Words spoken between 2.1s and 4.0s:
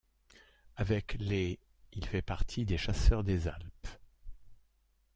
partie des chasseurs des Alpes.